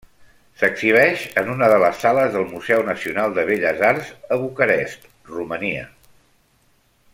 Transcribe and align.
S'exhibeix 0.59 1.25
en 1.41 1.51
una 1.55 1.67
de 1.71 1.75
les 1.83 1.99
sales 2.05 2.31
del 2.37 2.47
Museu 2.55 2.81
Nacional 2.89 3.37
de 3.37 3.45
Belles 3.51 3.85
Arts 3.91 4.09
a 4.37 4.39
Bucarest, 4.47 5.07
Romania. 5.37 5.87